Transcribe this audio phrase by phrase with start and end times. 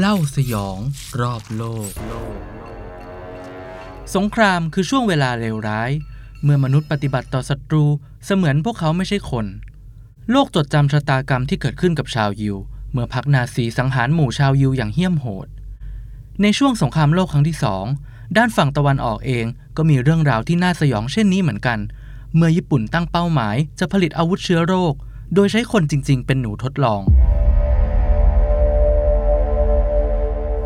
[0.00, 0.78] เล่าสยอง
[1.20, 1.90] รอบโลก
[4.14, 5.90] สงครามคือช่วงเวลาเลวร้าย
[6.42, 7.84] เมื่อมนุษย์ปฏิบัติต่อศัตรู
[8.24, 9.46] เสมือนพวกเขาไม่ใช่คน
[10.30, 12.56] โลกจดจำชะตากรรมที่เกิดขึ้นกับชาวยิว
[12.92, 15.48] เมื่อพักนาซีสังหารหมู่ชาวยิวอย่างเหี้ยมโหด
[16.42, 17.84] ในช่วงสงครามโลกครั้งที่สอง
[18.36, 21.78] ด้านฝั่งตะวันออกเองก็มีเรื่องราวที่น่าสยองเช่นนี้เหมือนกัน
[22.36, 24.94] เมื่อญี่ปุ่นตั้งเป้าหมายจะผลิตอาวุธเชื้อโรค
[25.34, 27.02] โดยใช้คนจริง ๆ เป็นหนูทดลอง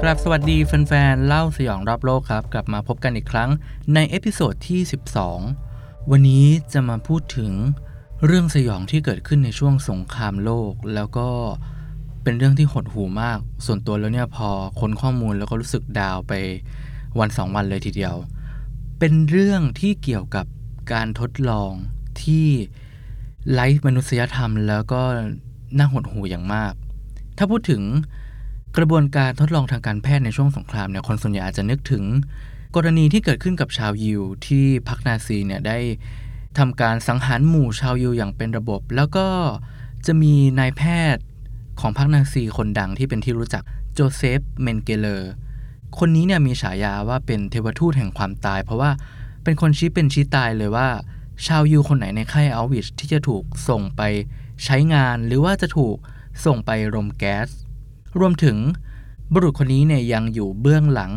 [0.03, 3.51] ครับสวัสดีแฟนๆ เล่าสยองรอบโลกครับ กลับมาพบกันอีกครั้ง
[3.95, 4.81] ใน episode ที่
[5.47, 7.53] 12 วันนี้จะมาพูดถึง
[8.27, 11.29] เรื่องสยองที่เกิดขึ้นในช่วงสงครามโลก แล้วก็
[12.23, 14.49] เป็นเรื่องที่หดหู่มาก ส่วนตัวแล้วเนี่ยพอ
[14.81, 16.33] ค้นข้อมูลแล้วก็รู้สึก down ไป
[17.19, 18.15] วันสองวันเลยทีเดียว
[18.99, 20.47] เป็นเรื่องที่เกี่ยวกับ
[20.93, 21.73] การทดลอง
[22.23, 22.47] ที่
[23.53, 25.03] ไร้มนุษยธรรม แล้วก็
[25.79, 26.73] น่าหดหู่อย่างมาก
[27.37, 27.83] ถ้าพูดถึง
[28.77, 32.05] กระบวนการทดลองทางการแพทย์ในช่วงสงครามเนี่ยคนส่วนใหญ่อาจจะนึกถึง
[32.77, 35.79] กรณีที่เกิดขึ้นกับชาวยิวที่พรรคนาซีเนี่ยได้
[36.59, 39.27] ทำการสังหารหมู่ชาวยิวอย่างเป็นระบบ แล้วก็
[40.07, 40.83] จะมีนายแพ
[41.15, 41.25] ทย์
[41.81, 43.63] ของพรรคนาซีคนดังที่เป็นที่รู้จัก
[43.95, 45.33] โจเซฟเมนเกเลอร์
[45.99, 48.91] คนนี้เนี่ยมีฉายาว่าเป็นเทวทูตแห่งความตาย เพราะว่า
[49.45, 50.89] เป็นคนชี้เป็นชี้ตายเลยว่า
[51.47, 54.03] ชาวยิวคนไหนในค่ายอัลวิชที่จะถูกส่งไป
[54.65, 55.97] ใช้งาน หรือว่าจะถูก
[56.45, 57.49] ส่งไปรมแก๊ส
[58.21, 58.57] รวมถึง
[59.33, 61.13] บุรุษคนนี้เนี่ยยังอยู่เบื้องหลัง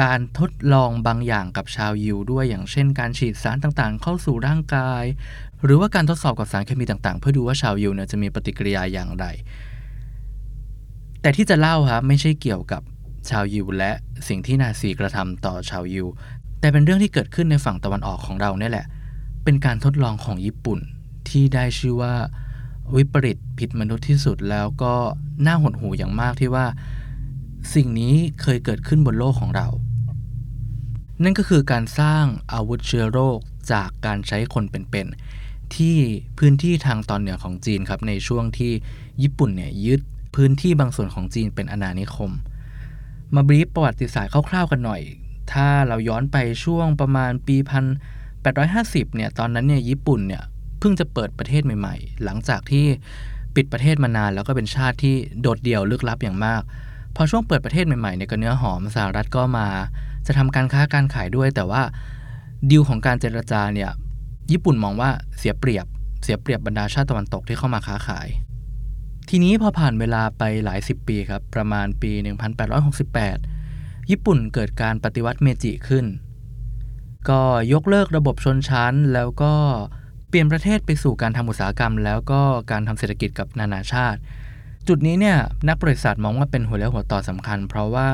[0.00, 5.04] การทดลองบางอย่างกับชาวยิวด้วยอย่างเช่น การฉีดสารต่างๆ เข้าสู่ร่างกาย
[5.64, 9.24] หรือว่าการทดสอบกับสารเคมีต่างๆ เพื่อดูว่าชาวยิวเนี่ยจะมีปฏิกิริยาอย่างไร
[11.22, 12.82] แต่ที่จะเล่าครับไม่ใช่เกี่ยวกับ
[13.30, 13.92] ชาวยิวและ
[14.28, 16.06] สิ่งที่นาซีกระทำต่อชาวยิว
[16.60, 18.86] แต่เป็นเรื่องที่เกิดขึ้นในฝั่งตะวันออกของเราเนี่ยแหละ
[19.44, 20.78] เป็นการทดลองของญี่ปุ่น
[21.28, 22.14] ที่ได้ชื่อว่า
[22.96, 24.94] วิปริตผิดมนุษย์ที่สุดแล้วก็
[25.46, 26.66] น่าหดหูอย่างมากที่ว่า
[27.74, 29.68] สิ่งนี้เคยเกิดขึ้นบนโลกของเรา
[31.22, 33.38] นั่นก็คือการสร้างอาวุธเชื้อโรค
[33.72, 35.96] จากการใช้คนเป็นๆที่
[36.38, 38.72] พื้นที่ทางตอนเหนือของจีนครับในช่วงที่
[39.22, 40.00] ญี่ปุ่นเนี่ยยึด
[40.34, 42.30] พื้นที่บางส่วนของจีนเป็นอาณานิคม
[43.34, 45.02] มาบรีฟประวัติศาสตร์คร่าวๆกันหน่อย
[45.52, 47.84] ถ้าเราย้อนไปช่วงประมาณปีพัน
[48.50, 50.42] 850เนี่ยตอนนั้นเนี่ยญี่ปุ่นเนี่ย
[50.78, 52.86] เพิ่งจะเปิดประเทศใหม่ ๆ หลังจากที่
[53.54, 56.62] ปิดประเทศมานานแล้วก็เป็นชาติที่โดดเดี่ยวลึกลับอย่างมาก
[57.16, 59.66] พอช่วงเปิดประเทศใหม่ๆเนี่ยก็เนื้อหอมสหรัฐก็มา
[60.26, 61.82] จะทำการค้าการขายด้วย แต่ว่า
[62.70, 63.90] ดีลของการเจรจาเนี่ย
[64.52, 65.86] ญี่ปุ่นมองว่าเสียเปรียบ
[66.22, 68.28] เสียเปรียบบรรดาชาติตะวันตกที่เข้ามาค้าขาย
[69.28, 72.12] ทีนี้พอผ่านเวลาไปหลายสิบปีครับ ประมาณปี
[73.30, 76.06] 1868 ญี่ปุ่นเกิดการปฏิวัติเมจิขึ้น
[77.28, 77.40] ก็
[77.72, 79.54] ยกเลิกระบบชนชั้นแล้วก็
[80.28, 82.40] เปลี่ยนประเทศไปสู่การทำอุตสาหกรรม แล้วก็
[82.70, 84.18] การทำเศรษฐกิจกับนานาชาติ
[84.88, 88.10] จุดนี้เนี่ยนักบริษัทมองว่าเป็นหัวเลี้ยวหัวต่อสำคัญ เพราะว่า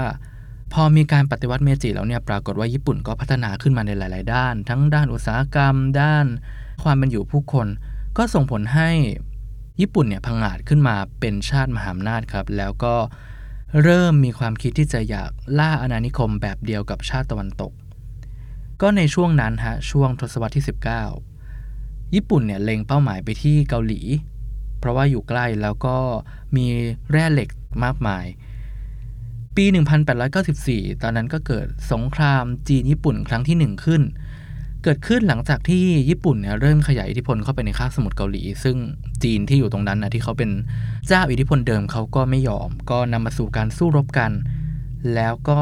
[0.73, 6.27] พอมีการปฏิวัติเมจิแล้วเนี่ยปรากฏว่าญี่ปุ่นก็พัฒนาขึ้นมาในหลาย ๆ ด้าน ทั้งด้านอุตสาหกรรม ด้าน
[6.83, 7.67] ความเป็นอยู่ผู้คน
[8.17, 8.91] ก็ส่งผลให้
[9.81, 12.95] ญี่ปุ่นเนี่ยพังอาจขึ้นมาเป็นชาติมหาอำนาจครับ แล้วก็
[13.83, 17.73] เริ่มมีความคิดที่จะอยากล่าอาณานิคมแบบเดียวกับชาติตะวันตก
[18.81, 21.34] ก็ในช่วงนั้นฮะช่วงทศวรรษที่ 19
[22.15, 24.01] ญี่ปุ่นเนี่ยเล็งเป้าหมายไปที่เกาหลี
[24.79, 25.97] เพราะว่าอยู่ใกล้แล้วก็
[26.57, 26.67] มี
[27.11, 27.51] แร่เหล็ก
[27.85, 28.25] มากมาย
[29.57, 29.65] ปี
[30.35, 34.03] 1894 ตอนนั้นก็เกิดสงครามจีนญี่ปุ่นครั้งที่ 1 ขึ้น
[34.85, 38.77] เกิดขึ้นหลังจากที่ญี่ปุ่นเนี่ยเริ่มขยายอิทธิพลเข้าไปในคาบสมุทรเกาหลี ซึ่ง
[39.23, 40.51] จีนที่อยู่ตรงนั้นนะที่เขาเป็น
[41.07, 44.33] เจ้าอิทธิพลเดิมเขาก็ไม่ยอม ก็นำมาสู่การสู้รบกัน
[45.15, 45.61] แล้วก็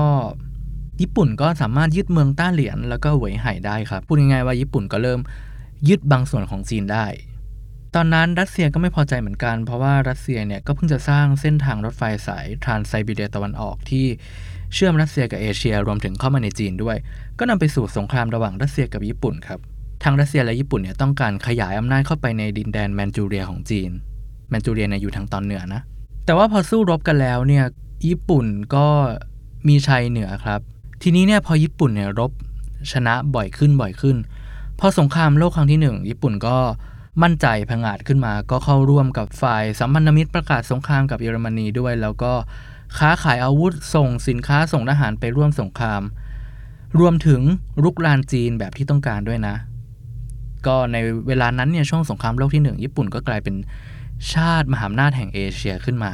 [1.01, 5.21] ญี่ปุ่นก็สามารถยึดเมืองต้าเหลียนแล้วก็เหวยไห่ได้ครับ พูดง่ายๆว่าญี่ปุ่นก็เริ่ม
[5.89, 7.07] ยึดบางส่วนของจีนได้
[7.95, 14.07] ตอนนั้นรัสเซียก็ไม่พอใจเหมือนกัน เพราะว่ารัสเซียเนี่ยก็เพิ่งจะสร้างเส้นทางรถไฟสายทรานไซบีเรียตะวันออกที่
[14.75, 16.97] เชื่อมรัสเซียกับเอเชียรวมถึงเข้ามาในจีนด้วย
[17.39, 19.59] ก็นำไปสู่สงครามระหว่างรัสเซียกับญี่ปุ่นครับ
[20.03, 23.91] ทางรัสเซียและญี่ปุ่นเนี่ยต้องการขยายอำนาจเข้าไปในดินแดนแมนจูเรียของจีน
[24.51, 25.81] แมนจูเรียเนี่ยอยู่ทางตอนเหนือนะ
[26.25, 27.65] แต่ว่าพอสู้รบกันแล้วเนี่ย
[28.07, 28.87] ญี่ปุ่นก็
[29.69, 30.61] มีชัยเหนือครับ
[31.03, 32.31] ทีนี้เนี่ยพอญี่ปุ่นเนี่ยรบ
[32.93, 34.17] ชนะบ่อยขึ้นบ่อยขึ้น
[34.85, 36.57] พอสงครามโลกครั้งที่หนึ่งญี่ปุ่นก็
[37.23, 42.33] มั่นใจพังอาจขึ้นมา ก็เข้าร่วมกับฝ่ายสัมพันธมิตรประกาศสงครามกับเยอรมนีด้วย แล้วก็
[42.99, 46.03] ค้าขายอาวุธส่งสินค้าส่งทหารไปร่วมสงคราม
[46.99, 47.41] รวมถึง
[47.85, 49.55] รุกรานจีนแบบที่ต้องการด้วยนะ
[50.67, 50.97] ก็ใน
[51.29, 53.57] เวลานั้นเนี่ยช่วงสงครามโลกที่หนึ่งญี่ปุ่นก็กลายเป็น
[54.33, 56.13] ชาติมหาอำนาจแห่งเอเชียขึ้นมา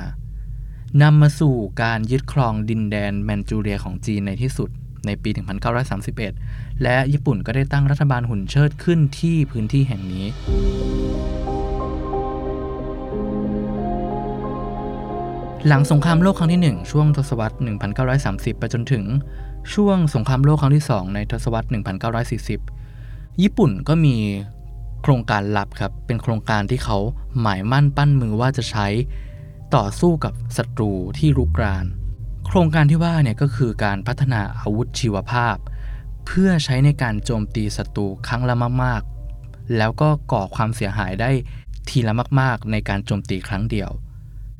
[1.02, 4.70] นำมาสู่การยึดครองดินแดนแมนจูเรียของจีนในที่สุด
[5.06, 5.30] ในปี
[6.04, 10.26] 1931 และญี่ปุ่นก็ได้ตั้งรัฐบาลหุ่นเชิดขึ้นที่พื้นที่แห่งนี้
[15.66, 17.56] หลังสงครามโลกครั้งที่ 1 ช่วงทศวรรษ
[18.08, 19.04] 1930 ไปจนถึง
[19.74, 21.68] ช่วงสงครามโลกครั้งที่ 2 ในทศวรรษ
[22.54, 24.16] 1940 ญี่ปุ่นก็มี
[25.02, 26.98] โครงการลับครับ เป็นโครงการที่เขา
[27.40, 28.86] หมายมั่นปั้นมือว่าจะใช้
[29.76, 31.86] ต่อสู้กับศัตรูที่รุกราน
[32.46, 35.56] โครงการที่ว่าเนี่ยก็คือการพัฒนาอาวุธชีวภาพ
[36.30, 38.54] เพื่อใช้ในการโจมตีศัตรูครั้งละ
[38.84, 41.30] มากๆ แล้วก็ก่อความเสียหายได้
[41.88, 43.90] ทีละมาก ๆ ในการโจมตีครั้งเดียว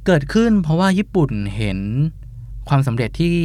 [0.06, 1.78] เกิดขึ้นเพราะว่าญี่ปุ่นเห็น
[2.68, 3.36] ความสำเร็จที่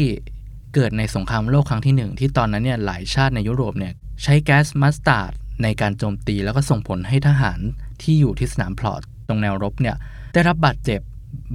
[0.73, 3.93] เกิดในสงครามโลกครั้งที่หนึ่งที่ตอนนั้นเนี่ยหลายชาติในยุโรปเนี่ย
[4.23, 5.31] ใช้แก๊สมัสตาร์ด
[5.63, 7.59] ในการโจมตีแล้วก็ส่งผลให้ทหาร
[8.01, 9.95] ที่อยู่ที่สนามพลอตตรงแนวรบเนี่ย
[10.33, 11.01] ได้รับบาดเจ็บ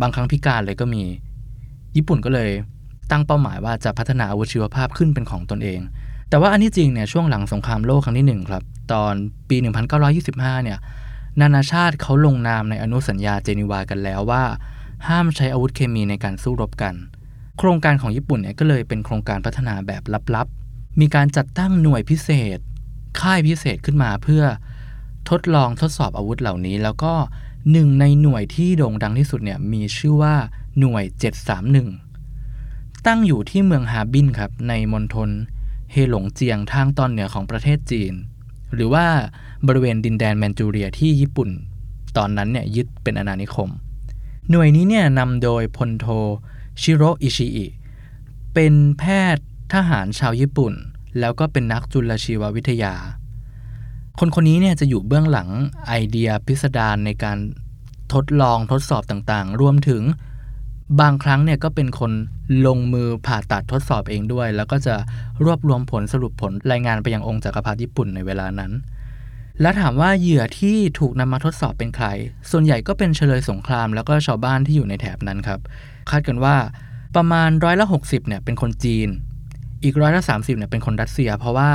[0.00, 1.02] บางครั้งพิการเลยก็มี
[1.96, 2.50] ญี่ปุ่นก็เลย
[3.10, 5.80] ตั้งเป้าหมายว่าจะพัฒนาอาวุธชีวภาพขึ้นเป็นของตนเอง
[6.28, 9.14] แต่ว่าอันที่จริงเนี่ยช่วงหลังสงครามโลกครั้งที่ 1 ครับ ตอน
[9.48, 9.56] ปี
[10.10, 10.78] 1925 เนี่ย
[11.40, 14.44] นานาชาติเขาลงนามในอนุสัญญาเจนีวากันแล้วว่า
[15.08, 16.94] ห้ามใช้อาวุธเคมีในการสู้รบกัน
[17.58, 20.02] โครงการของญี่ปุ่นเนี่ยก็เลยเป็นโครงการพัฒนาแบบ
[20.34, 22.58] ลับๆ มีการจัดตั้งหน่วยพิเศษ
[23.20, 24.44] ค่ายพิเศษขึ้นมาเพื่อ
[25.30, 27.12] ทดลองทดสอบอาวุธเหล่านี้ แล้วก็
[27.72, 30.34] หนึ่งในหน่วยที่โด่งดังที่สุดเนี่ยมีชื่อว่า
[30.78, 31.04] หน่วย
[32.25, 35.30] 731 ตั้งอยู่ที่เมืองฮาบินครับในมณฑล
[35.93, 38.14] เฮหลงเจียงทางตอนเหนือของประเทศจีน
[38.75, 39.06] หรือว่า
[39.67, 41.50] บริเวณดินแดนแมนจูเรียที่ญี่ปุ่น
[42.17, 43.70] ตอนนั้นเนี่ยยึดเป็นอาณานิคม
[44.50, 46.06] หน่วยนี้เนี่ยนำโดยพลโท
[46.81, 47.67] ชิโรอิชิอิ
[48.55, 49.05] เป็นแพ
[49.35, 50.73] ทย์ทหารชาวญี่ปุ่น
[51.19, 52.94] แล้วก็เป็นนักจุลชีววิทยา
[54.19, 55.49] คนคนนี้เนี่ยจะอยู่เบื้องหลัง
[55.87, 57.38] ไอเดียพิสดารในการ
[58.12, 60.02] ทดลองทดสอบต่างๆ รวมถึง
[61.00, 62.12] บางครั้งเนี่ยก็เป็นคน
[62.67, 64.94] ลงมือผ่าตัดทดสอบเองด้วย แล้วก็จะ
[65.44, 68.73] รวบรวมผลสรุปผลรายงานไปยังองค์จักรพรรดิญี่ปุ่นในเวลานั้น
[69.61, 72.06] และถามว่าเหยื่อที่ถูกนำมาทดสอบเป็นใคร
[72.50, 75.61] ส่วนใหญ่ก็เป็นเฉลยสงคราม แล้วก็ชาวบ้านที่อยู่ในแถบนั้นครับ
[76.11, 76.56] คาดกันว่า
[77.17, 79.08] ประมาณร้อยละ60เนี่ยเป็นคนจีน
[79.85, 81.70] อีกร้อยละ30เนี่ยเป็นคนรัสเซีย เพราะว่า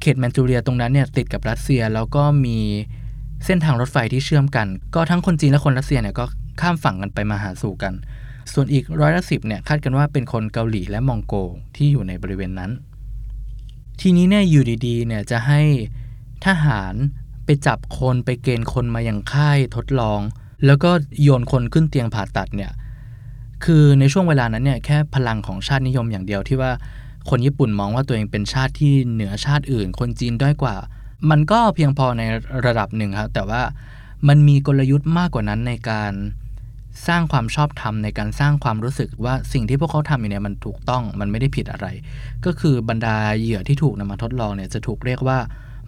[0.00, 2.58] เขตแมนจูเรียตรงนั้นเนี่ยติดกับรัสเซียแล้วก็มี
[3.44, 6.24] เส้นทางรถไฟที่เชื่อมกัน ก็ทั้งคนจีนและคนรัสเซียเนี่ยก็
[6.60, 7.92] ข้ามฝั่งกันไปมาหาสู่กัน
[8.52, 11.34] ส่วนอีกร้อยละสิบเนี่ยคาดกันว่าเป็นคนเกาหลีและมองโก
[11.76, 12.70] ที่อยู่ในบริเวณนั้น
[14.00, 15.60] ทีนี้เนี่ยอยู่ดีๆเนี่ยจะให้
[16.46, 16.94] ทหาร
[17.44, 20.20] ไปจับคนไปเกณฑ์คนมาอย่างค่ายทดลอง
[20.66, 20.90] แล้วก็
[21.22, 22.72] โยนคนขึ้นเตียงผ่าตัดเนี่ย
[23.64, 26.72] คือในช่วงเวลานั้นเนี่ยแค่พลังของชาตินิยมอย่างเดียวที่ว่า
[27.30, 30.76] คนญี่ปุ่นมองว่าตัวเองเป็นชาติที่เหนือชาติอื่น คนจีนด้อยกว่า
[31.30, 32.22] มันก็เพียงพอใน
[32.66, 33.62] ระดับหนึ่งครับแต่ว่า
[34.28, 36.12] มันมีกลยุทธ์มากกว่านั้นในการ
[37.06, 41.86] สร้างความชอบธรรมในการสร้างความรู้สึกว่าสิ่งที่พวกเขาทำอยู่เนี่ยมันถูกต้องมันไม่ได้ผิดอะไร
[42.44, 45.38] ก็คือบรรดาเหยื่อที่ถูกนำมาทดลองเนี่ยจะถูกเรียกว่า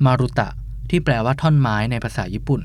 [0.04, 0.48] มารุตะ
[0.90, 2.60] ที่แปลว่าท่อนไม้ในภาษาญี่ปุ่น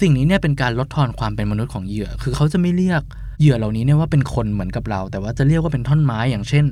[0.00, 3.02] สิ่งนี้เนี่ยเป็นการลดทอนความเป็นมนุษย์ของเหยื่อ คือเขาจะไม่เรียก
[3.40, 6.64] เหยื่อเหล่านี้เนี่ยว่าเป็นคนเหมือนกับเรา แต่ว่าจะเรียกว่าเป็นท่อนไม้อย่างเช่น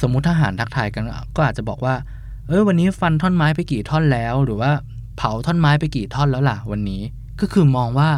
[0.00, 1.04] สมมุติทหารทักทายกัน
[1.36, 1.94] ก็อาจจะบอกว่า
[2.48, 4.70] เออวันนี้ฟันท่อนไม้ไปกี่ท่อนแล้ว หรือว่า
[5.16, 7.02] เผาท่อนไม้ไปกี่ท่อนแล้วล่ะวันนี้
[7.40, 8.08] ก็คือมองว่า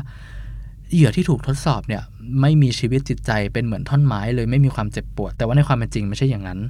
[0.92, 2.02] เหยื่อที่ถูกทดสอบเนี่ย
[2.40, 6.60] ไม่มีชีวิตจิตใจเป็นเหมือนท่อนไม้เลยไม่มีความเจ็บปวด แต่ว่าในความเป็นจริงไม่ใช่อย่างนั้น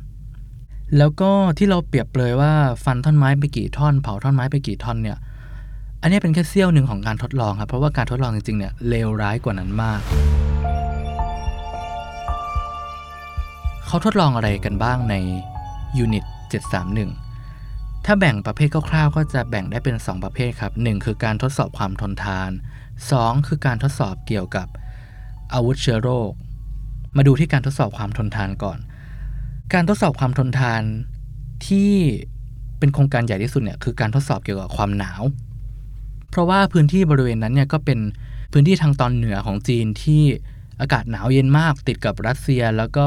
[0.96, 2.52] แล้วก็ที่เราเปรียบเลยว่า
[2.84, 5.18] ฟันท่อนไม้ไปกี่ท่อน เผาท่อนไม้ไปกี่ท่อนเนี่ย
[6.02, 10.00] อันนี้เป็นแค่เสี้ยวหนึ่งของการทดลองครับเพราะว่าการทดลองจริงๆเนี่ยเลวร้ายกว่านั้นมาก
[13.86, 15.14] เขาทดลองอะไรกันบ้างใน
[15.98, 22.50] ยูนิต731 ถ้าแบ่งประเภทคร่าวๆก็จะแบ่งได้เป็น 2 ประเภทครับ 1 คือการทดสอบความทนทาน
[22.98, 24.68] 2 คือการทดสอบเกี่ยวกับ
[25.54, 26.30] อาวุธเชื้อโรค
[27.16, 28.78] มาดูที่การทดสอบความทนทานก่อน
[29.72, 30.82] การทดสอบความทนทาน
[31.66, 31.92] ที่
[32.78, 35.22] เป็นโครงการใหญ่ที่สุดเนี่ยคือการทดสอบเกี่ยวกับความหนาว
[36.30, 37.98] เพราะว่าพื้นที่บริเวณนั้นเนี่ยก็เป็น
[38.52, 40.22] พื้นที่ทางตอนเหนือของจีนที่
[40.80, 43.06] อากาศหนาวเย็นมากติดกับรัสเซียแล้วก็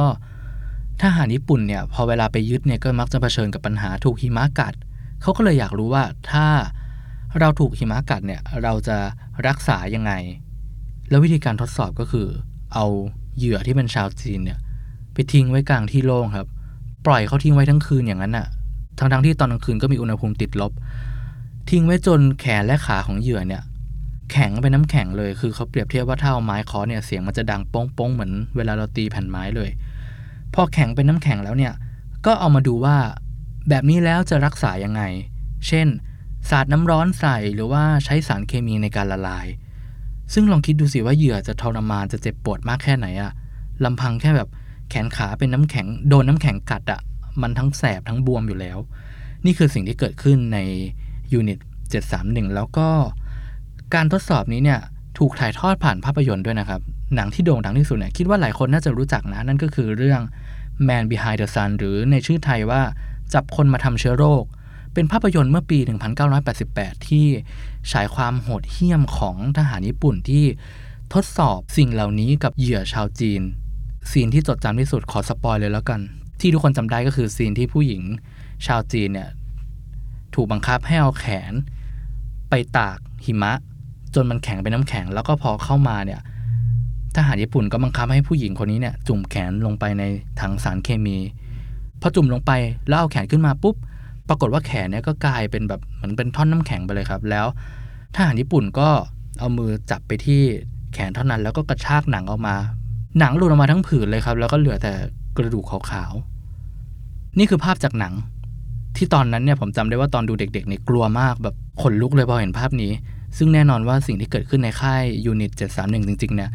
[1.01, 4.74] ทหารญี่ปุ่นเนี่ยพอเวลาไปยึดเนี่ยก็มักจะเผชิญกับปัญหาถูกหิมะกัด
[5.22, 6.48] เขาก็เลยอยากรู้ว่าถ้า
[7.39, 8.98] เราถูกหิมะกัดเนี่ยเราจะ
[9.48, 10.12] รักษายังไง
[11.09, 12.27] แล้ววิธีการทดสอบก็คือ
[12.74, 12.86] เอา
[13.38, 14.59] เหยื่อที่เป็นชาวจีนเนี่ย
[15.13, 16.48] ไปทิ้งไว้กลางที่โล่งครับ
[17.05, 18.48] ปล่อยเขาทิ้งไว้ทั้งคืนอย่างนั้นอะ่ะ
[19.00, 20.71] ทั้งทั้งที่ตอนกลางคืนก็มีอุณหภูมิติดลบ
[21.69, 23.63] ทิ้งไว้จนแขนและขาของเหยื่อเนี่ย
[24.31, 29.69] แข็งเป็นน้ำแข็งเลยคือเขาเปรียบเทียบว่าถ้าเอาไม้คาะเนี่ยเสียงมันจะดังโป้งๆเหมือนเวลาเราตีแผ่นไม้เลย
[30.53, 31.74] พอแข็งเป็นน้ำแข็งแล้วเนี่ย
[32.25, 32.98] ก็เอามาดูว่า
[33.69, 35.01] แบบนี้แล้วจะรักษายังไง
[35.67, 35.88] เช่น
[36.50, 39.48] สาดน้ำร้อนใส่หรือว่าใช้สารเคมีในการละลาย
[40.34, 43.31] ซึ่งลองคิดดูสิว่าเหยื่อจะทรมานจะเจ็บปวดมากแค่ไหนอะ
[43.86, 44.50] ลำพังแค่แบบ
[44.89, 47.01] แขนขาเป็นน้ำแข็งโดนน้ำแข็งกัดอะ
[47.41, 48.77] มันทั้งแสบทั้งบวมอยู่แล้ว
[49.46, 50.60] นี่คือสิ่งที่เกิดขึ้นใน
[51.34, 51.60] ยูนิต
[52.08, 52.88] 731 แล้วก็
[53.93, 54.79] การทดสอบนี้เนี่ย
[55.17, 56.81] ถูกถ่ายทอดผ่านภาพยนตร์ด้วยนะครับ
[57.15, 60.22] หนังที่โด่งดังที่สุดเนี่ยคิดว่าหลายคนน่าจะรู้จักนะ นั่นก็คือเรื่อง
[60.88, 62.81] Man Behind the Sun หรือในชื่อไทยว่า
[63.34, 64.43] จับคนมาทำเชื้อโรค
[64.93, 65.79] เป็นภาพยนตร์เมื่อปี
[66.43, 67.25] 1988 ที่
[67.91, 70.46] ฉายความโหดเหี้ยมของทหารญี่ปุ่นที่
[71.13, 73.41] ทดสอบสิ่งเหล่านี้กับเหยื่อชาวจีน
[74.12, 76.00] scene ที่จดจำที่สุดขอ spoil เลยแล้วกัน
[76.39, 78.03] ที่ทุกคนจำได้ก็คือ scene ที่ผู้หญิง
[78.65, 79.29] ชาวจีนเนี่ย
[80.36, 81.53] ถูกบังคับให้เอาแขน
[82.50, 83.53] ไปตากหิมะ
[84.15, 86.22] จนมันแข็งเป็นน้ำแข็ง แล้วก็พอเข้ามาเนี่ย
[87.15, 90.03] ทหารญี่ปุ่นก็บังคับให้ผู้หญิงคนนี้เนี่ยจุ่มแขนลงไปใน
[90.39, 91.17] ถังสารเคมี
[92.01, 92.51] พอจุ่มลงไป
[92.88, 93.75] แล้วเอาแขนขึ้นมาปุ๊บ
[94.29, 97.45] ปรากฏว่าแขนเนี่ยก็กลายเป็นแบบเหมือนเป็นท่อนน้ำแข็งไปเลยครับ แล้ว
[98.15, 98.89] ทหารญี่ปุ่นก็
[99.39, 100.41] เอามือจับไปที่
[100.93, 102.55] แขนเท่านั้นแล้วก็กระชากหนังออกมา
[103.19, 104.93] หนังหลุดออกมาทั้งผืนเลยครับ แล้วก็เหลือแต่
[105.38, 108.13] กระดูกขาวๆ นี่คือภาพจากหนัง
[108.95, 112.91] ที่ตอนนั้นเนี่ยผมจำได้ว่าตอนดูเด็กๆเนี่ยกลัวมากแบบขนลุกเลยพอเห็นภาพนี้
[113.38, 116.50] ซึ่งแน่นอนว่าสิ่งที่เกิดขึ้นในค่ายยูนิต 731 จริงๆเนี่ย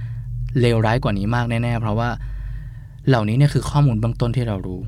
[0.61, 2.09] เลวร้ายกว่านี้มากแน่ๆ เพราะว่า
[3.09, 4.81] เหล่านี้เนี่ยคือข้อมูลเบื้องต้นที่เรารู้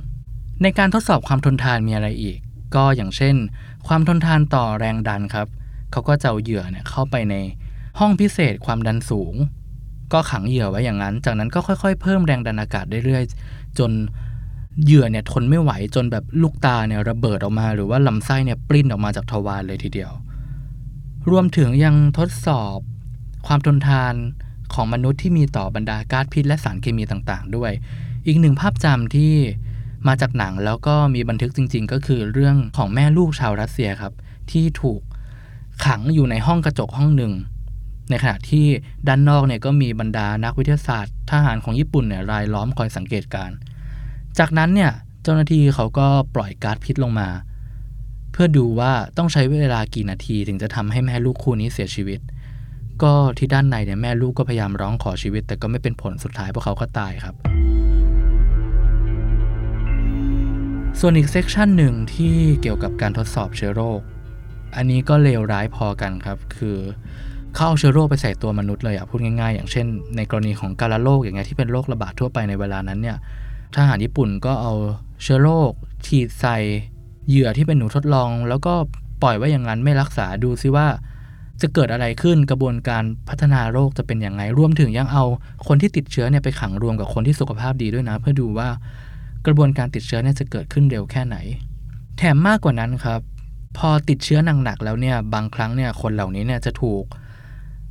[0.62, 2.38] ในการทดสอบความทนทานมีอะไรอีก
[2.74, 3.36] ก็อย่างเช่น
[3.86, 5.48] ความทนทานต่อแรงดันครับ
[5.90, 7.34] เขาก็จะเอาเหยื่อเนี่ยเข้าไปใน
[7.98, 9.34] ห้องพิเศษความดันสูง
[10.12, 13.90] ก็ขังเหยื่อไว้อย่างนั้น จากนั้นก็ค่อยๆ เพิ่มแรงดันอากาศเรื่อยๆจน
[14.84, 20.12] เหยื่อเนี่ยทนไม่ไหวจนแบบลูกตาเนี่ยระเบิดออกมา หรือว่าลำไส้เนี่ยปริ้นออกมาจากทวารเลยทีเดียว
[21.30, 22.78] รวมถึงยังทดสอบ
[23.46, 24.14] ความทนทาน
[24.74, 27.72] ของมนุษย์ที่มีต่อบรรดาก๊าซพิษและสารเคมีต่างๆ ด้วย
[28.26, 29.34] อีกหนึ่งภาพจำที่
[30.08, 34.12] มาจากหนังแล้วก็มีบันทึกจริง ๆ ก็คือเรื่องของแม่ลูกชาวรัสเซียครับ
[34.50, 35.00] ที่ถูก
[35.84, 37.32] ขังอยู่ในห้องกระจกห้องหนึ่ง
[38.10, 38.66] ในขณะที่
[39.08, 43.50] ด้านนอกเนี่ยก็มีบรรดานักวิทยาศาสตร์ ทหารของญี่ปุ่นเนี่ยรายล้อมคอยสังเกตการ
[44.38, 47.28] จากนั้นเนี่ยเจ้าหน้าที่เขาก็ปล่อยก๊าซพิษลงมา
[48.32, 52.20] เพื่อดูว่าต้องใช้เวลากี่นาทีถึงจะทำให้แม่ลูกคู่นี้เสียชีวิต
[53.02, 57.34] ก็ที่ด้านในเนี่ยแม่ลูกก็พยายามร้องขอชีวิต แต่ก็ไม่เป็นผลสุดท้ายพวกเขาก็ตายครับ
[61.00, 64.00] ส่วนอีกเซกชันหนึ่งที่เกี่ยวกับการทดสอบเชื้อโรค
[64.76, 66.76] อันนี้ก็เลวร้ายพอกันครับ คือ
[67.54, 69.86] เขาเอาเชื้อโรคไปใส่ตัวมนุษย์เลยอะพูดง่ายๆ อย่างเช่น
[70.16, 73.16] ในกรณีของการโรคอย่างเงี้ยที่เป็นโรคระบาดทั่วไปในเวลานั้นเนี่ย
[73.74, 74.72] ทหารญี่ปุ่นก็เอา
[75.22, 75.70] เชื้อโรค
[76.06, 76.58] ฉีดใส่
[77.28, 78.74] เหยื่อที่เป็นหนูทดลอง แล้วก็
[79.22, 80.86] ปล่อยไว้อย่างนั้นไม่รักษาดูซิว่า
[81.60, 85.24] จะเกิดอะไรขึ้นกระบวนการพัฒนาโรคจะเป็นอย่างไงรวมถึงยังเอา
[85.66, 88.68] คนที่ติดเชื้อเนี่ยไปขังรวมกับคนที่สุขภาพดีด้วยนะ เพื่อดูว่า
[89.46, 91.36] กระบวนการติดเชื้อเนี่ยจะเกิดขึ้นเร็วแค่ไหน
[92.18, 93.20] แถมมากกว่านั้นครับ
[93.78, 97.04] พอติดเชื้อหนักๆแล้วเนี่ยบางครั้งเนี่ยคนเหล่านี้เนี่ยจะถูก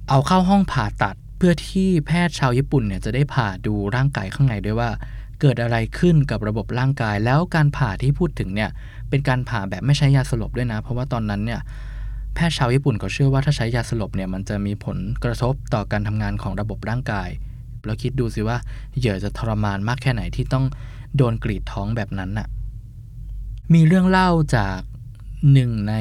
[0.10, 4.90] เอาเข้าห้องผ่าตัดเพื่อที่แพทย์ชาวญี่ปุ่นเนี่ยจะได้ผ่าดูร่างกายข้างในด้วยว่า
[5.42, 8.70] เกิดอะไรขึ้นกับระบบร่างกาย แล้วการผ่าที่พูดถึงเนี่ย
[9.10, 11.62] เป็นการผ่าแบบไม่ใช้ยาสลบด้วยนะ เพราะว่าตอนนั้นเนี่ย
[12.36, 17.30] แพทย์ชาวญี่ปุ่นเขาเชื่อว่าถ้าใช้ยาสลบเนี่ยมันจะมีผลกระทบต่อการทำงานของระบบร่างกาย
[17.86, 18.58] แล้วคิดดูสิว่า
[18.98, 20.66] เหยื่อจะทรมานมากแค่ไหนที่ต้อง
[21.18, 22.48] โดนกรีดท้องแบบนั้นน่ะ
[23.74, 24.80] มีเรื่องเล่าจาก
[25.54, 25.96] หนึ่งใน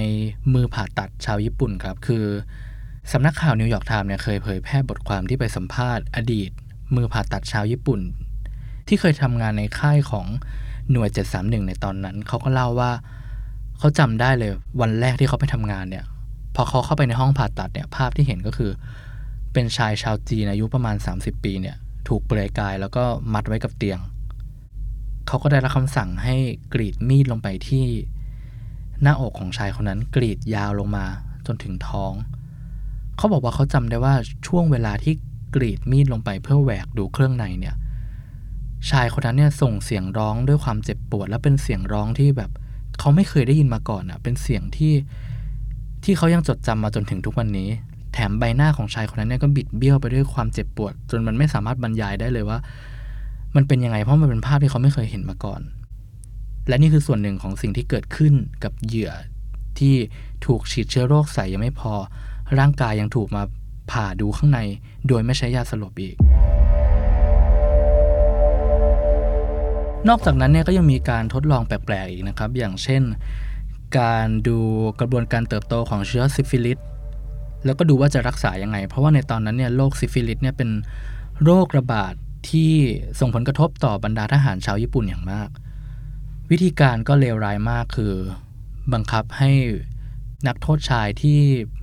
[0.52, 2.24] มือผ่าตัดชาวญี่ปุ่นครับ คือ
[3.12, 6.50] สำนักข่าวนิวยอร์กไทม์เนี่ยเคยเผยแพร่บทความที่ไปสัมภาษณ์อดีต
[6.96, 8.00] มือผ่าตัดชาวญี่ปุ่น
[8.88, 10.26] ที่เคยทำงานในค่ายของ
[10.90, 12.92] หน่วย 731 ในตอนนั้น เขาก็เล่าว่า
[13.78, 16.04] เขาจำได้เลยวันแรกที่เขาไปทำงานเนี่ย
[16.54, 18.70] พอเขาเข้าไปในห้องผ่าตัดเนี่ยภาพที่เห็นก็คือ
[19.52, 21.76] เป็นชายชาวจีนอายุประมาณ 30 ปีเนี่ย
[22.08, 23.98] ถูกเปลือยกายแล้วก็มัดไว้กับเตียง
[25.26, 26.36] เขาก็ได้รับคำสั่งให้
[26.72, 27.84] กรีดมีดลงไปที่
[29.02, 31.06] หน้าอกของชายคนนั้นกรีดยาวลงมา
[31.46, 32.12] จนถึงท้อง
[33.16, 34.14] เขาบอกว่าเขาจำได้ว่า
[34.46, 35.14] ช่วงเวลาที่
[35.54, 37.74] กรีดมีดลงไปเพื่อแหวกดูเครื่องในเนี่ย
[38.90, 42.50] ชายคนนั้นเนี่ยส่งเสียงร้องด้วยความเจ็บปวด และเป็นเสียงร้องที่แบบ
[42.98, 44.94] เขาไม่เคยได้ยินมาก่อนอะ เป็นเสียงที่
[46.04, 47.68] ที่เขายังจดจำมาจนถึงทุกวันนี้
[48.12, 52.58] แถมใบหน้าของชายคนนั้นเนี่ยก็บิดเบี้ยวไปด้วยความเจ็บปวด จนมันไม่สามารถบรรยายได้เลยว่า
[53.56, 55.60] มันเป็นยังไงเพราะมันเป็นภาพที่เขาไม่เคยเห็นมาก่อน
[56.68, 58.34] และนี่คือส่วนหนึ่งของสิ่งที่เกิดขึ้น
[58.64, 59.12] กับเหยื่อ
[59.78, 59.94] ที่
[60.46, 61.92] ถูกฉีดเชื้อโรคใส่ยังไม่พอ
[62.58, 63.42] ร่างกายยังถูกมา
[63.90, 64.58] ผ่าดูข้างใน
[65.08, 66.16] โดยไม่ใช้ยาสลบอีก
[70.08, 73.02] นอกจากนั้นเนี่ยก็ยังมีการทดลองแปลกๆอีกนะครับ อย่างเช่น
[73.98, 74.58] การดู
[75.00, 76.78] กระบวนการเติบโตของเชื้อซิฟิลิส
[77.64, 80.70] แล้วก็ดูว่าจะรักษายังไง เพราะว่าในตอนนั้นเนี่ยโรคซิฟิลิสเนี่ยเป็น
[81.44, 82.14] โรคระบาด
[82.50, 82.70] ที่
[83.20, 85.48] ส่งผลกระทบต่อบรรดาทหารชาวญี่ปุ่นอย่างมาก
[86.50, 88.14] วิธีการก็เลวร้ายมากคือ
[88.92, 89.50] บังคับให้
[90.48, 91.38] นักโทษชายที่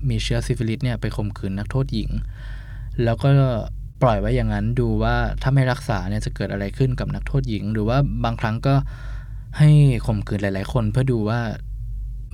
[0.09, 2.09] มีเชื้อซิฟิลิสเนี่ยไปข่มขืนนักโทษหญิง
[3.03, 3.29] แล้วก็
[4.01, 8.75] ปล่อยไว้อย่างนั้นดูว่าถ้าไม่รักษาเนี่ยจะเกิดอะไรขึ้นกับนักโทษหญิง หรือว่าบางครั้งก็
[9.57, 9.69] ให้
[10.05, 11.39] ข่มขืนหลาย ๆ คนเพื่อดูว่า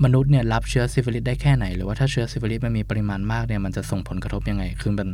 [0.04, 5.08] มนุษย์เนี่ยรับเชื้อซิฟิลิสได้แค่ไหน หรือว่าถ้าเชื้อซิฟิลิสมันมีปริมาณมากเนี่ยมันจะส่งผลกระทบยังไง คือมัน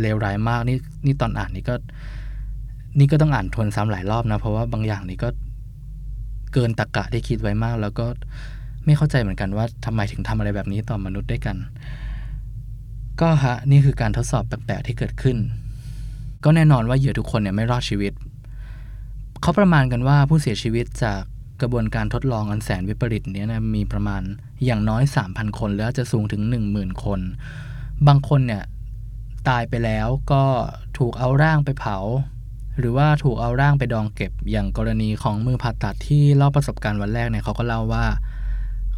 [0.00, 1.74] เลวร้ายมากนี่นี่ตอนอ่านนี่ก็
[2.98, 5.28] นี่ก็ต้องอ่านทวนซ้ำหลายรอบนะ เพราะว่าบางอย่างนี่ก็
[6.52, 8.06] เกินตะกะที่คิดไว้มาก แล้วก็
[8.84, 11.56] ไม่เข้าใจเหมือนกันว่าทำไมถึงทำอะไรแบบนี้ต่อมนุษย์ด้วยกัน
[13.20, 15.36] ก็ฮะนี่คือการทดสอบแปลกๆที่เกิดขึ้น
[16.44, 18.12] ก็แน่นอนว่าเหยื่อทุกคนเนี่ยไม่รอดชีวิต
[19.40, 21.22] เขาประมาณกันว่าผู้เสียชีวิตจาก
[21.60, 24.22] กระบวนการทดลองอันแสนวิปริตนี้นะมีประมาณ
[24.64, 27.20] อย่างน้อย 3,000 คน แล้วจะสูงถึง 10,000 คน
[28.06, 28.62] บางคนเนี่ย
[29.48, 30.44] ตายไปแล้วก็
[30.98, 31.98] ถูกเอาร่างไปเผา
[32.78, 38.06] หรือว่าถูกเอาร่างไปดองเก็บอย่างกรณีของมือผ่าตัดที่เล่าประสบการณ์วันแรกเนี่ยเขาก็เล่าว่า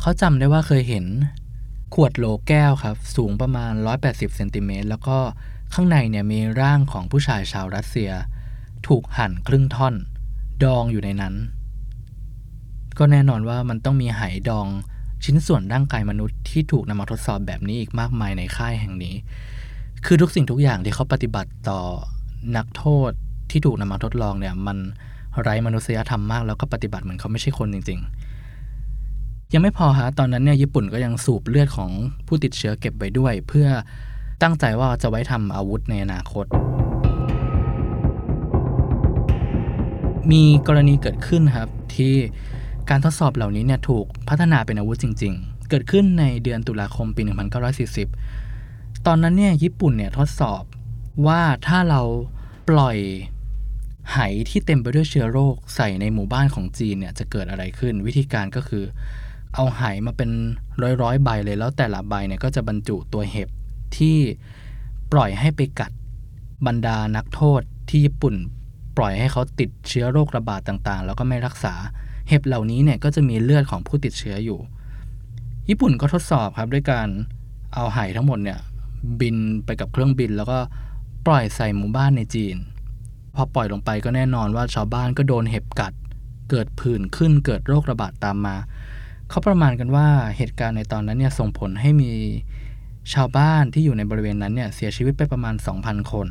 [0.00, 1.06] เขาจำได้ว่าเคยเห็น
[1.94, 3.72] ขวดโหลแก้วครับ สูงประมาณ
[4.04, 5.18] 180เซนติเมตรแล้วก็
[5.74, 8.10] ข้างในเนี่ยมีร่างของผู้ชายชาวรัสเซีย
[8.86, 9.94] ถูกหั่นครึ่งท่อน
[10.64, 11.34] ดองอยู่ในนั้น
[12.98, 14.66] ก็แน่นอนว่ามันต้องมีไหดอง
[15.24, 19.14] ชิ้นส่วนร่างกายมนุษย์ที่ถูกนำมาทดสอบแบบนี้อีกมากมายในค่ายแห่งนี้
[20.06, 21.80] คือทุกสิ่งทุกอย่างที่เขาปฏิบัติต่อ
[22.56, 23.10] นักโทษ
[23.50, 24.78] ที่ถูกนำมาทดลองเนี่ย มัน
[25.42, 28.00] ไร้มนุษยธรรมมาก แล้วก็ปฏิบัติเหมือนเขาไม่ใช่คนจริง
[28.76, 31.90] ๆ ยังไม่พอฮะตอนนั้นเนี่ยญี่ปุ่นก็ยังสูบเลือดของ
[32.26, 33.68] ผู้ติดเชื้อเก็บไว้ด้วย เพื่อ
[34.42, 36.46] ตั้งใจว่าจะไว้ทำอาวุธในอนาคต
[40.30, 42.14] มีกรณีเกิดขึ้นครับที่
[42.90, 48.43] การทดสอบเหล่านี้เนี่ยถูกพัฒนาเป็นอาวุธจริง ๆ เกิดขึ้นในเดือนตุลาคมปี 1940
[49.06, 50.62] ตอนนั้นเนี่ยญี่ปุ่นเนี่ยทดสอบ
[51.26, 52.02] ว่าถ้าเรา
[52.68, 52.96] ปล่อย
[54.12, 54.18] ไห
[54.48, 58.84] ที่เต็มไปด้วยเชื้อโรคใส่ในหมู่บ้านของจีนเนี่ยจะเกิดอะไรขึ้น วิธีการก็คือ
[59.54, 60.30] เอาไหมาเป็น
[61.02, 63.48] ร้อยๆใบเลยแล้วแต่ละใบเนี่ยก็จะบรรจุตัวเห็บ
[63.96, 64.16] ที่
[65.12, 65.90] ปล่อยให้ไปกัด
[66.66, 68.34] บรรดานักโทษที่ญี่ปุ่น
[68.96, 71.74] ปล่อยให้เขาติดเชื้อโรคระบาดต่างๆ แล้วก็ไม่รักษา
[72.28, 74.58] เห็บเหล่านี้เนี่ยก็จะมีเลือดของผู้ติดเชื้ออยู่
[75.68, 77.08] ญี่ปุ่นก็ทดสอบครับด้วยการ
[77.74, 78.58] เอาไหทั้งหมดเนี่ย
[79.20, 80.58] บินไปกับเครื่องบิน แล้วก็
[81.26, 82.56] ปล่อยใส่หมู่บ้านในจีน
[83.34, 85.92] พอปล่อยลงไปก็แน่นอนว่าชาวบ้านก็โดนเห็บกัด
[86.50, 88.56] เกิดผื่นขึ้นเกิดโรคระบาดตามมา
[89.28, 92.12] เขาประมาณกันว่าเหตุการณ์ในตอนนั้นเนี่ยส่งผลให้มี
[93.14, 96.28] ชาวบ้านที่อยู่ในบริเวณนั้นเนี่ยเสียชีวิตไปประมาณ 2,000 คน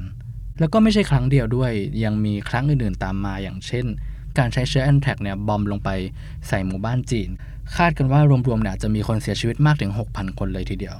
[0.59, 1.71] แล้วก็ไม่ใช่ครั้งเดียวด้วย
[2.03, 3.85] ยังมีครั้งอื่นๆตามมาอย่างเช่น
[4.37, 5.89] การใช้เชื้อแอนแทกเนี่ยบอมลงไป
[6.47, 7.29] ใส่หมู่บ้านจีน
[7.75, 10.97] คาดกันว่ารวมๆเนี่ยจะมีคนเสียชีวิตมากถึง 6,000 คนเลยทีเดียว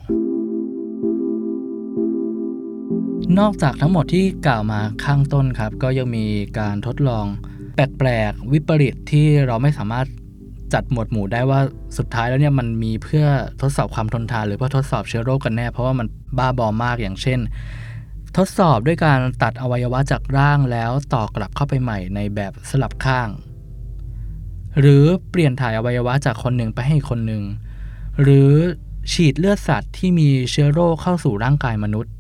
[3.40, 6.26] นอกจากทั้งหมดที่กล่าวมาข้างต้นครับ ก็ยังมี
[6.60, 7.26] การทดลอง
[7.76, 10.08] แปลกๆวิปริตที่เราไม่สามารถ
[10.74, 11.60] จัดหมวดหมู่ได้ว่า
[11.98, 13.26] สุดท้ายแล้วเนี่ยมันมีเพื่อ
[13.62, 16.08] ทดสอบความทนทานหรือเพื่อทดสอบเชื้อโรคกันแน่ เพราะว่ามัน
[16.38, 17.40] บ้าบอมากอย่างเช่น
[18.38, 23.30] ทดสอบด้วยการตัดอวัยวะจากร่างแล้วต่อกลับเข้าไปใหม่ในแบบสลับข้าง
[24.80, 27.44] หรือเปลี่ยนถ่ายอวัยวะจากคนหนึ่งไปให้คนหนึ่ง
[28.22, 28.52] หรือ
[29.12, 32.13] ฉีดเลือดสัตว์ที่มีเชื้อโรคเข้าสู่ร่างกายมนุษย์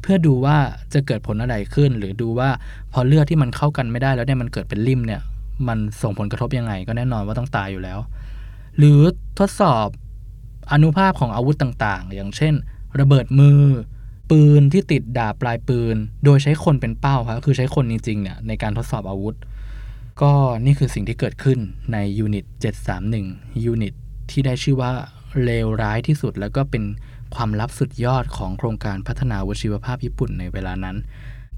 [0.00, 0.56] เพื่อดูว่า
[0.92, 2.50] จะเกิดผลอะไรขึ้น หรือดูว่า
[2.92, 5.20] พอเลือดที่มันเข้ากันไม่ได้แล้วเนี่ยมันเกิดเป็นริ่มเนี่ย
[5.68, 7.98] มันส่งผลกระทบยังไง ก็แน่นอนว่าต้องตายอยู่แล้ว
[8.78, 9.00] หรือ
[9.38, 9.88] ทดสอบ
[10.72, 12.54] อนุภาพของอาวุธต่างๆ อย่างเช่น
[13.00, 13.60] ระเบิดมือ
[14.30, 19.36] ปืนที่ติดดาบปลายปืน โดยใช้คนเป็นเป้าครับคือใช้คนจริงๆเนี่ยในการทดสอบอาวุธ
[20.22, 20.32] ก็
[20.64, 21.58] นี่คือสิ่งที่เกิดขึ้น
[21.92, 22.44] ในยูนิต
[23.04, 23.94] 731 ยูนิต
[24.30, 24.92] ที่ได้ชื่อว่า
[25.44, 26.82] เลวร้ายที่สุดแล้วก็เป็น
[27.34, 30.96] ความลับสุดยอดของโครงการพัฒนาวชีวภาพญี่ปุ่นในเวลานั้น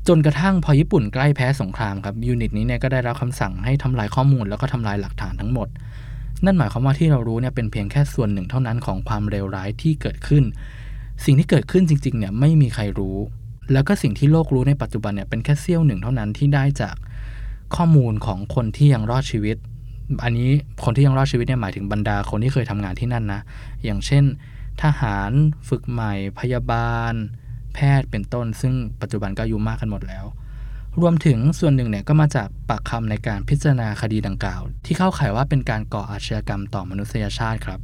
[0.08, 5.68] จนกระทั่งพอญี่ปุ่นใกล้แพ้สงครามครับยูนิตนี้เนี่ยก็ได้รับคำสั่งให้ทำลายข้อมูลแล้วก็ทำลายหลักฐานทั้งหมด
[6.44, 10.44] นั่นหมายความว่าที่เรารู้เนี่ยเป็นเพียงแค่ส่วนหนึ่งเท่านั้นของความเลวร้ายที่เกิดขึ้น
[11.24, 13.16] สิ่งที่เกิดขึ้นจริงๆเนี่ยไม่มีใครรู้
[13.72, 16.94] แล้วก็สิ่งที่โลกรู้ในปัจจุบันเนี่ยเป็นแค่เสี้ยวหนึ่งเท่านั้นที่ได้จาก
[17.76, 19.56] ข้อมูลของคนที่ยังรอดชีวิต
[20.24, 20.48] อันนี้
[20.84, 23.40] คนที่ยังรอดชีวิตเนี่ยหมายถึงบรรดาคนที่เคยทำงานที่นั่นนะ
[23.84, 24.24] อย่างเช่น
[24.82, 25.30] ทหาร
[25.68, 27.12] ฝึกใหม่ พยาบาล
[27.74, 30.24] แพทย์เป็นต้น ซึ่งปัจจุบันก็อายุมากกันหมดแล้ว
[31.00, 37.80] รวมถึงส่วนหนึ่งเนี่ยก็มาจากปากคำในการพิจารณาคดีดังกล่าว ที่เข้าข่ายว่าเป็นการก่ออาชญากรรมต่อมนุษยชาติครับ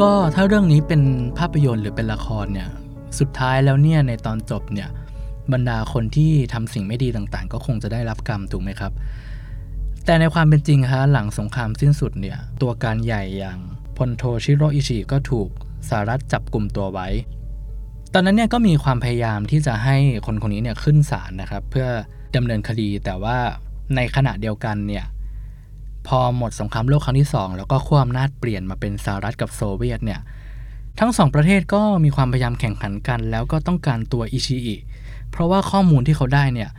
[0.00, 1.02] ก็ถ้าเรื่องนี้เป็น
[1.38, 2.68] ภาพยนตร์หรือเป็นละครเนี่ย
[3.18, 4.88] สุดท้ายแล้วเนี่ยในตอนจบเนี่ย
[5.52, 8.92] บรรดาคนที่ทำสิ่งไม่ดีต่างๆ ก็คงจะได้รับกรรมถูกไหมครับ
[10.04, 13.58] แต่ในความเป็นจริงฮะหลังสงครามสิ้นสุดเนี่ย ตัวการใหญ่อย่าง
[13.96, 15.48] พลโทชิโรอิชิก็ถูก
[15.88, 17.08] สหรัฐจับกลุ่มตัวไว้
[18.12, 21.86] ตอนนั้นเนี่ยก็มีความพยายามที่จะให้คนคนนี้เนี่ยขึ้นศาลนะครับ เพื่อ
[22.36, 23.36] ดำเนินคดีแต่ว่า
[23.96, 25.04] ในขณะเดียวกันเนี่ย
[26.06, 30.20] พอหมดสงครามโลกครั้งที่ 2 แล้วก็ขั้วอำนาจเปลี่ยนมาเป็นสหรัฐกับโซเวียตเนี่ย
[31.00, 34.76] ทั้งสองประเทศก็มีความพยายามแข่งขันกัน แล้วก็ต้องการตัวอิชิอิ
[35.30, 36.70] เพราะว่าข้อมูลที่เขาได้เนี่ย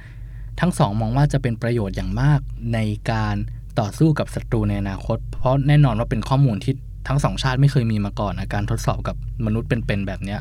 [0.60, 2.40] ทั้งสองมองว่าจะเป็นประโยชน์อย่างมาก
[2.74, 2.80] ใน
[3.12, 3.36] การ
[3.80, 6.74] ต่อสู้กับศัตรูในอนาคต เพราะแน่นอนว่าเป็นข้อมูลที่
[7.08, 9.16] ทั้งสองชาติไม่เคยมีมาก่อนนะการทดสอบกับ
[9.46, 10.40] มนุษย์เป็นๆแบบเนี้ย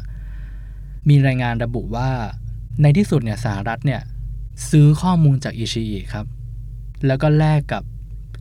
[1.09, 2.09] มีรายงานระบุว่า
[2.83, 4.01] ในที่สุดเนี่ยสหรัฐเนี่ย
[4.71, 6.27] ซื้อข้อมูลจากอิชิอิครับ
[7.07, 7.83] แล้วก็แลกกับ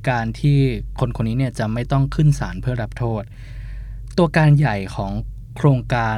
[0.09, 0.59] การที่
[0.99, 3.23] คนคนนี้เนี่ยจะไม่ต้องขึ้นศาลเพื่อรับโทษ
[4.17, 5.11] ตัวการใหญ่ของ
[5.55, 6.17] โครงการ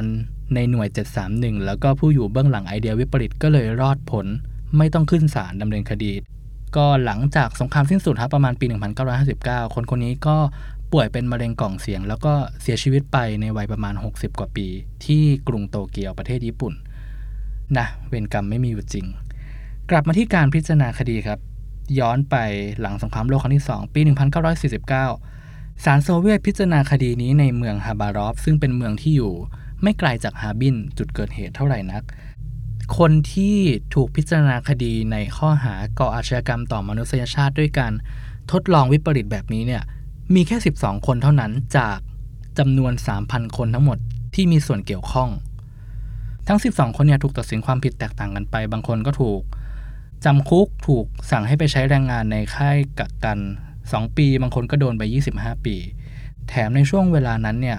[0.54, 0.88] ในหน่วย
[1.26, 4.26] 731 แล้วก็ผู้อยู่เบื้องหลังไอเดียวิปริตก็เลยรอดผล
[4.78, 6.12] ไม่ต้องขึ้นศาลดำเนินคดี
[6.76, 8.66] ก็หลังจากสงครามสิ้นสุดครับประมาณปี
[9.20, 10.36] 1959 คนคนนี้ก็
[10.92, 14.66] ป่วยเป็นมะเร็งกล่องเสียง แล้วก็เสียชีวิตไปในวัยประมาณ 60 กว่าปี
[15.04, 16.74] ที่กรุงโตเกียวประเทศญี่ปุ่น
[17.78, 19.06] นะเวรกรรมไม่มีอยู่จริง
[19.90, 21.38] กลับมาที่การพิจารณาคดีครับ
[21.98, 22.36] ย้อนไป
[22.80, 24.00] หลังสงครามโลกครั้งที่ 2 ปี
[25.12, 29.34] 1949 ศาลโซเวียตพิจารณาคดีนี้ในเมืองฮาบารอฟ ซึ่งเป็นเมืองที่อยู่
[29.82, 32.02] ไม่ไกลจากฮาบินจุดเกิดเหตุเท่าไหร่นัก
[32.98, 33.56] คนที่
[33.94, 37.92] ถูกพิจารณาคดีในข้อหาก่ออาชญากรรมต่อมนุษยชาติด้วยการ
[38.52, 39.82] ทดลองวิปริตแบบนี้เนี่ย
[40.34, 41.98] มีแค่ 12 คนเท่านั้นจาก
[42.58, 42.92] จำนวน
[43.24, 43.98] 3,000 คนทั้งหมด
[44.34, 45.30] ที่มีส่วนเกี่ยวข้อง
[46.48, 49.40] ทั้ง 12 คนเนี่ยถูกตัดสินความผิดแตกต่างกันไป บางคนก็ถูก
[50.24, 53.38] จำคุกถูกสั่งให้ไปใช้แรงงานในค่ายกักกัน
[53.78, 55.02] 2 ปี บางคนก็โดนไป
[55.34, 55.76] 25 ปี
[56.48, 57.78] แถมในช่วงเวลานั้นเนี่ย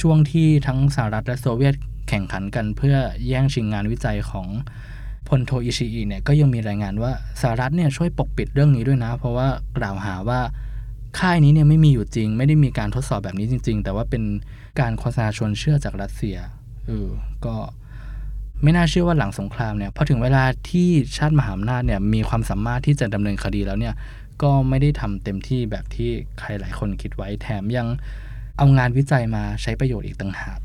[0.00, 1.74] ช่วงที่ทั้งสหรัฐและโซเวียต
[2.14, 2.96] ข่งขันกันเพื่อ
[3.28, 4.46] แย่งชิงงานวิจัยของ
[5.28, 9.48] พลโทอิชิอิเนี่ยก็ยังมีรายงานว่าสหรัฐเนี่ยช่วยปกปิดเรื่องนี้ด้วยนะ เพราะว่า
[9.78, 10.40] กล่าวหาว่า
[11.18, 14.22] ค่ายนี้เนี่ยไม่มีอยู่จริง ไม่ได้มีการทดสอบแบบนี้จริง ๆ แต่ว่าเป็น
[14.80, 16.36] การโฆษณาชวนเชื่อจากรัสเซีย
[16.86, 17.08] เออ
[17.44, 17.54] ก็
[18.62, 23.94] ไม่น่าเชื่อว่าหลังสงครามเนี่ยพอถึงเวลาที่ชาติมหาอำนาจเนี่ยมีความสามารถที่จะดำเนินคดีแล้วเนี่ย
[24.42, 27.86] ก็ไม่ได้ทำเต็มที่แบบที่ใครหลายคนคิดไว้แถมยัง
[28.58, 30.58] เอางานวิจัยมาใช้ประโยชน์อีกต่างหาก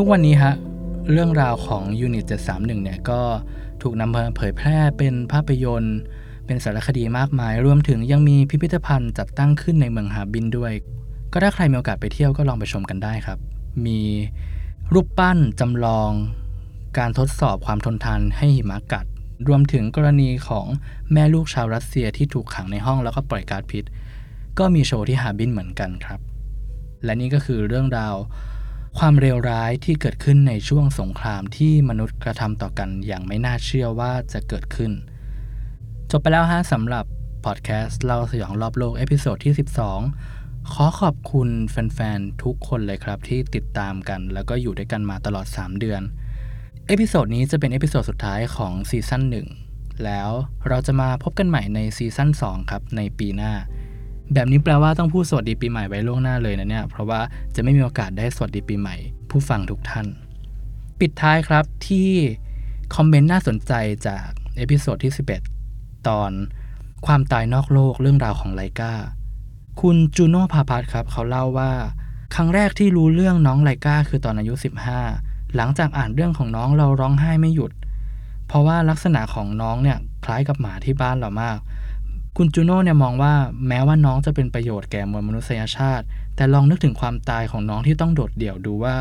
[0.00, 0.54] ทุกวันนี้ฮะ
[1.12, 3.20] เรื่องราวของยูนิต731เนี่ยก็
[3.82, 5.98] ถูกนำมาเผยแพร่เป็นภาพยนตร์
[6.46, 10.72] เป็นสารคดีมากมาย รวมถึงยังมีพิพิธภัณฑ์จัดตั้งขึ้นในเมืองฮาบินด้วย
[11.32, 13.38] ก็ถ้าใครมีโอกาสไปเที่ยวก็ลองไปชมกันได้ครับ
[13.86, 14.00] มี
[14.92, 16.10] รูปปั้นจำลอง
[16.98, 19.06] การทดสอบความทนทานให้หิมะกัด
[19.48, 20.66] รวมถึงกรณีของ
[21.12, 23.84] แม่ลูกชาวรัสเซียที่ถูกขังในห้องแล้วก็ปล่อยก๊าซพิษ
[24.58, 26.20] ก็มีโชว์ที่ฮาบินเหมือนกันครับ
[27.04, 28.16] และนี่ก็คือเรื่องราว
[28.96, 34.92] ความเลวร้ายที่เกิดขึ้นในช่วงสงครามที่มนุษย์กระทำต่อกันอย่างไม่น่าเชื่อว่าจะเกิดขึ้น
[36.10, 37.04] จบไปแล้วฮะสำหรับ
[37.44, 39.54] พอดแคสต์เล่าสยองรอบโลก episode ที่
[40.10, 46.02] 12 ขอขอบคุณแฟนๆ ทุกคนเลยครับที่ติดตามกัน แล้วก็อยู่ด้วยกันมาตลอด 3 เดือน
[46.86, 49.22] episode นี้จะเป็น episode สุดท้ายของ season
[49.64, 50.30] 1แล้ว
[50.68, 53.52] เราจะมาพบกันใหม่ใน season 2ครับในปีหน้า
[54.34, 57.20] แบบนี้แปลว่าต้องพูดสวัสดีปีใหม่ไว้ล่วงหน้าเลยนะเนี่ย เพราะว่า
[57.54, 58.96] จะไม่มีโอกาสได้สวัสดีปีใหม่
[59.30, 60.06] ผู้ฟังทุกท่าน
[61.00, 62.10] ปิดท้ายครับที่
[62.94, 63.72] คอมเมนต์น่าสนใจ
[64.06, 65.12] จาก episode ที่
[65.58, 66.30] 11 ตอน
[67.06, 68.92] ความตายนอกโลกเรื่องราวของไลกา
[69.80, 71.72] คุณจูโน่พาพัทครับ เขาเล่าว่า
[72.34, 74.54] ครั้งแรกที่รู้เรื่องน้องไลกาคือตอนอายุ
[75.04, 77.72] 15 หลังจากอ่านเรื่องของน้องเราร้องไห้ไม่หยุด
[78.46, 81.58] เพราะว่าลักษณะของน้องเนี่ยคล้ายกับหมาที่บ้านเรามาก
[82.40, 83.32] คุณจูโน่เนี่ยมองว่า
[83.68, 86.04] แม้ว่าน้องจะเป็นประโยชน์แก่มวลมนุษยชาติ
[86.36, 88.94] แต่ลองนึกถึงความตายของน้องที่ต้องโดดเดี่ยวดูว่า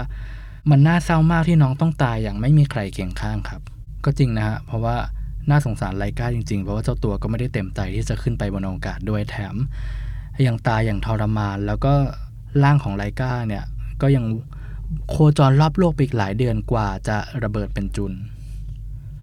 [0.69, 3.61] มันน่าเศร้ามากที่น้องต้องตายอย่างไม่มีใครเคียงข้างครับ
[4.05, 4.95] ก็จริงนะฮะเพราะว่า
[5.49, 9.55] น่าสงสารไลกาจริงๆ เพราะว่าเจ้าตัวก็ไม่ได้เต็มใจที่จะขึ้นไปบนอวกาศด้วยแถม
[10.47, 11.93] ยังตายอย่างทรมาน แล้วก็
[12.63, 13.63] ร่างของไลกาเนี่ย
[14.01, 14.25] ก็ยัง
[15.09, 18.13] โคจรรอบโลกไปอีกหลายเดือนกว่าจะระเบิดเป็นจุน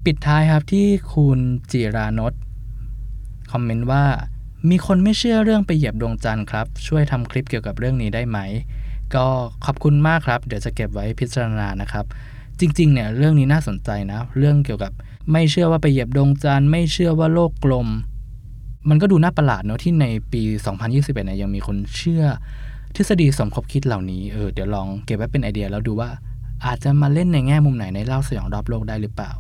[0.05, 1.39] ปิดท้ายครับที่คุณ
[1.71, 2.41] จิรานนท์
[3.55, 4.05] คอมเมนต์ว่า
[4.71, 8.39] มีคนไม่เชื่อเรื่องไปเหยียบดวงจันทร์ครับ ช่วยทำคลิปเกี่ยวกับเรื่องนี้ได้ไหม
[9.15, 9.27] ก็
[9.65, 12.05] ขอบคุณมากครับ เดี๋ยวจะเก็บไว้พิจารณานะครับ
[12.61, 14.93] จริงๆเนี่ยเรื่องนี้น่าสนใจนะ เรื่องเกี่ยวกับ
[15.33, 17.89] ไม่เชื่อว่าไปเหยียบดวงจันทร์ไม่เชื่อว่าโลกกลม
[18.89, 20.43] มันก็ดูน่าประหลาดเนอะที่ในปี
[20.81, 22.25] 2021เนี่ยยังมีคนเชื่อ
[22.97, 26.11] ทฤษฎีสมคบคิดเหล่านี้เออเดี๋ยวลองเก็บไว้เป็นไอเดียแล้วดูว่า
[26.67, 29.33] อาจจะมาเล่นในแง่มุมไหนในเล่าสยองรอบโลกได้หรือเปล่า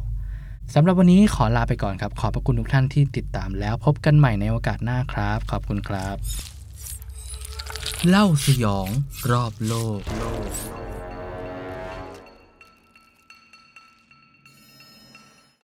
[0.75, 6.17] สำหรับวันนี้ขอลาไปก่อนครับ ขอบพระคุณทุกท่านที่ติดตามแล้วพบกันใหม่ในโอกาสหน้าครับ ขอบคุณครับ
[8.09, 8.89] เล่าสยอง
[9.31, 10.01] รอบโลก